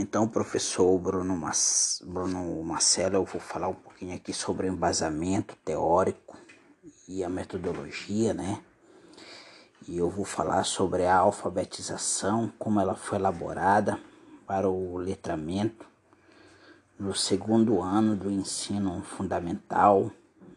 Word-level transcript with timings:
Então, 0.00 0.28
professor 0.28 0.96
Bruno, 0.96 1.36
Bruno 2.04 2.62
Marcelo, 2.62 3.16
eu 3.16 3.24
vou 3.24 3.40
falar 3.40 3.66
um 3.66 3.74
pouquinho 3.74 4.14
aqui 4.14 4.32
sobre 4.32 4.68
o 4.68 4.72
embasamento 4.72 5.56
teórico 5.64 6.36
e 7.08 7.24
a 7.24 7.28
metodologia, 7.28 8.32
né? 8.32 8.62
E 9.88 9.98
eu 9.98 10.08
vou 10.08 10.24
falar 10.24 10.62
sobre 10.62 11.04
a 11.04 11.16
alfabetização, 11.16 12.52
como 12.60 12.78
ela 12.80 12.94
foi 12.94 13.18
elaborada 13.18 13.98
para 14.46 14.68
o 14.68 14.96
letramento 14.98 15.84
no 16.96 17.12
segundo 17.12 17.82
ano 17.82 18.14
do 18.14 18.30
ensino 18.30 19.02
fundamental 19.02 20.12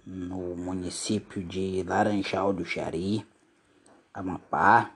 no 0.05 0.55
município 0.55 1.43
de 1.43 1.81
Laranjal 1.81 2.53
do 2.53 2.63
Jari, 2.63 3.25
Amapá, 4.13 4.91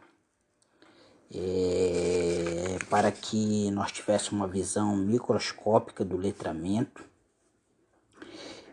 é, 1.33 2.77
para 2.89 3.11
que 3.11 3.69
nós 3.71 3.91
tivéssemos 3.91 4.33
uma 4.33 4.47
visão 4.47 4.95
microscópica 4.95 6.03
do 6.03 6.17
letramento. 6.17 7.03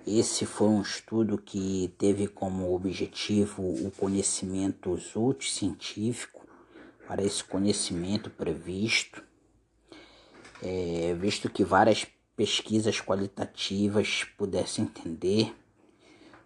Esse 0.07 0.45
foi 0.45 0.69
um 0.69 0.83
estudo 0.83 1.39
que 1.39 1.95
teve 1.97 2.27
como 2.27 2.75
objetivo 2.75 3.63
o 3.63 3.91
conhecimento 3.91 4.99
científico 5.41 6.45
para 7.07 7.23
esse 7.23 7.45
conhecimento 7.45 8.31
previsto, 8.31 9.23
é, 10.63 11.15
visto 11.15 11.49
que 11.49 11.65
várias 11.65 12.07
pesquisas 12.37 13.01
qualitativas 13.01 14.25
pudessem 14.37 14.85
entender 14.85 15.55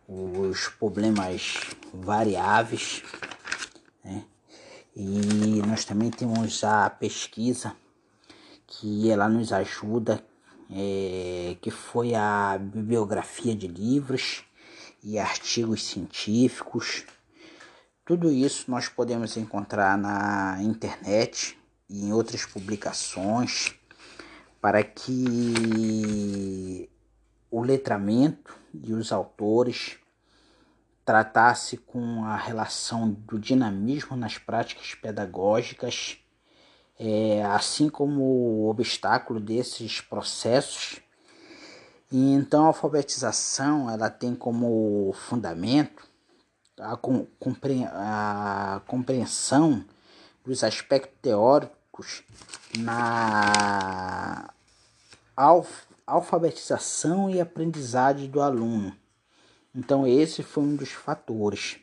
os 0.09 0.69
problemas 0.69 1.59
variáveis, 1.92 3.02
né? 4.05 4.25
E 4.98 5.60
nós 5.66 5.84
também 5.84 6.10
temos 6.10 6.64
a 6.64 6.88
pesquisa 6.88 7.77
que 8.66 9.11
ela 9.11 9.28
nos 9.28 9.52
ajuda, 9.52 10.25
é, 10.70 11.55
que 11.61 11.70
foi 11.70 12.14
a 12.14 12.56
bibliografia 12.58 13.55
de 13.55 13.69
livros 13.69 14.42
e 15.05 15.19
artigos 15.19 15.84
científicos. 15.84 17.05
Tudo 18.06 18.33
isso 18.33 18.70
nós 18.70 18.89
podemos 18.89 19.36
encontrar 19.36 19.98
na 19.98 20.62
internet 20.62 21.58
e 21.91 22.06
em 22.06 22.12
outras 22.14 22.47
publicações 22.47 23.74
para 24.62 24.83
que 24.83 26.89
o 27.50 27.62
letramento 27.62 28.56
e 28.72 28.94
os 28.94 29.12
autores 29.12 29.98
tratasse 31.06 31.76
com 31.76 32.24
a 32.24 32.36
relação 32.36 33.08
do 33.08 33.38
dinamismo 33.38 34.16
nas 34.16 34.38
práticas 34.38 34.92
pedagógicas, 34.96 36.18
é, 36.98 37.44
assim 37.44 37.88
como 37.88 38.22
o 38.24 38.68
obstáculo 38.68 39.38
desses 39.38 40.00
processos. 40.00 40.98
E 42.10 42.32
então 42.32 42.64
a 42.64 42.66
alfabetização 42.68 43.88
ela 43.88 44.10
tem 44.10 44.34
como 44.34 45.14
fundamento 45.14 46.04
a, 46.80 46.98
a 47.94 48.80
compreensão 48.80 49.84
dos 50.44 50.64
aspectos 50.64 51.20
teóricos 51.22 52.24
na 52.78 54.50
alfabetização 56.04 57.30
e 57.30 57.40
aprendizagem 57.40 58.28
do 58.28 58.42
aluno 58.42 58.92
então 59.77 60.06
esse 60.06 60.42
foi 60.42 60.64
um 60.64 60.74
dos 60.74 60.91
fatores. 60.91 61.77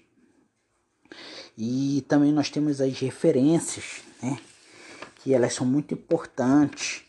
E 1.56 2.04
também 2.08 2.32
nós 2.32 2.50
temos 2.50 2.82
as 2.82 3.00
referências, 3.00 4.02
né? 4.22 4.40
Que 5.18 5.34
elas 5.34 5.54
são 5.54 5.66
muito 5.66 5.94
importantes. 5.94 7.04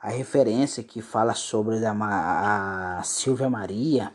A 0.00 0.08
referência 0.08 0.82
que 0.82 1.02
fala 1.02 1.34
sobre 1.34 1.84
a, 1.84 2.98
a 2.98 3.02
Silvia 3.02 3.50
Maria, 3.50 4.12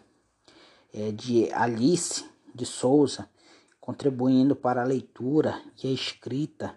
é 0.93 1.11
de 1.11 1.51
Alice 1.53 2.25
de 2.53 2.65
Souza, 2.65 3.29
contribuindo 3.79 4.55
para 4.55 4.81
a 4.81 4.85
leitura 4.85 5.61
e 5.83 5.87
a 5.87 5.91
escrita 5.91 6.75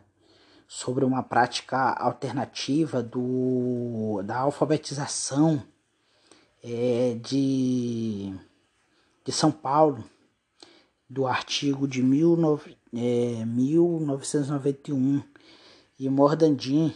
sobre 0.69 1.05
uma 1.05 1.23
prática 1.23 1.93
alternativa 1.93 3.03
do, 3.03 4.23
da 4.25 4.39
alfabetização 4.39 5.63
é, 6.63 7.19
de 7.21 8.35
de 9.25 9.33
São 9.33 9.53
Paulo, 9.53 10.05
do 11.09 11.27
artigo 11.27 11.87
de 11.87 12.03
19, 12.03 12.77
é, 12.95 13.45
1991, 13.45 15.23
e 15.99 16.09
Mordandim, 16.09 16.95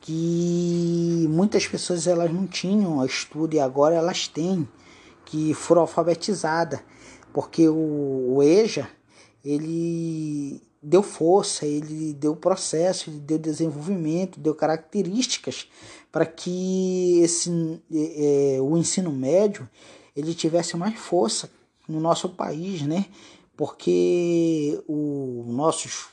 que 0.00 1.26
muitas 1.28 1.66
pessoas 1.66 2.06
elas 2.06 2.32
não 2.32 2.46
tinham 2.46 3.04
estudo 3.04 3.54
e 3.54 3.60
agora 3.60 3.96
elas 3.96 4.28
têm, 4.28 4.68
que 5.24 5.52
foram 5.52 5.82
alfabetizadas, 5.82 6.78
porque 7.32 7.68
o, 7.68 8.36
o 8.36 8.42
EJA 8.42 8.88
ele 9.44 10.62
deu 10.86 11.02
força, 11.02 11.66
ele 11.66 12.14
deu 12.14 12.36
processo, 12.36 13.10
ele 13.10 13.18
deu 13.18 13.38
desenvolvimento, 13.38 14.38
deu 14.38 14.54
características 14.54 15.68
para 16.12 16.24
que 16.24 17.20
esse, 17.20 17.50
é, 17.92 18.58
o 18.62 18.76
ensino 18.76 19.10
médio 19.10 19.68
ele 20.14 20.32
tivesse 20.32 20.76
mais 20.76 20.96
força 20.96 21.50
no 21.88 22.00
nosso 22.00 22.28
país, 22.28 22.82
né? 22.82 23.06
Porque 23.56 24.80
os 24.86 25.46
nossos 25.52 26.06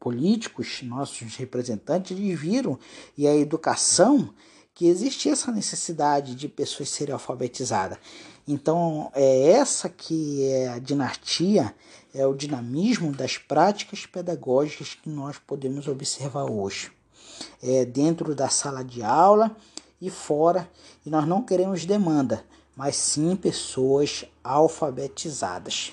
políticos, 0.00 0.80
nossos 0.82 1.36
representantes, 1.36 2.10
eles 2.10 2.38
viram 2.38 2.78
e 3.16 3.28
a 3.28 3.36
educação 3.36 4.34
que 4.74 4.86
existia 4.86 5.32
essa 5.32 5.52
necessidade 5.52 6.34
de 6.34 6.48
pessoas 6.48 6.88
serem 6.88 7.12
alfabetizadas. 7.12 7.98
Então, 8.48 9.12
é 9.14 9.50
essa 9.50 9.88
que 9.88 10.44
é 10.44 10.68
a 10.68 10.78
dinastia, 10.78 11.72
é 12.14 12.26
o 12.26 12.34
dinamismo 12.34 13.12
das 13.12 13.38
práticas 13.38 14.06
pedagógicas 14.06 14.94
que 14.94 15.08
nós 15.08 15.38
podemos 15.38 15.86
observar 15.88 16.50
hoje. 16.50 16.92
É 17.62 17.84
dentro 17.84 18.34
da 18.34 18.48
sala 18.48 18.84
de 18.84 19.02
aula 19.02 19.56
e 20.00 20.10
fora, 20.10 20.68
e 21.04 21.10
nós 21.10 21.26
não 21.26 21.42
queremos 21.42 21.84
demanda, 21.84 22.44
mas 22.76 22.96
sim 22.96 23.36
pessoas 23.36 24.24
alfabetizadas. 24.42 25.92